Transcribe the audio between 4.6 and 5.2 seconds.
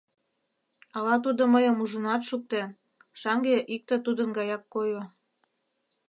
койо...